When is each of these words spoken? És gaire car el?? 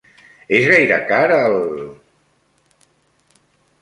És 0.59 0.63
gaire 0.69 0.97
car 1.11 1.27
el?? 1.37 1.59